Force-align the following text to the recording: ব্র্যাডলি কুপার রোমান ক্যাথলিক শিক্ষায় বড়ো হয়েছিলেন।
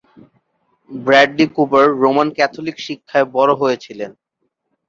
ব্র্যাডলি 0.91 1.45
কুপার 1.55 1.85
রোমান 2.03 2.27
ক্যাথলিক 2.37 2.77
শিক্ষায় 2.85 3.27
বড়ো 3.35 3.53
হয়েছিলেন। 3.61 4.11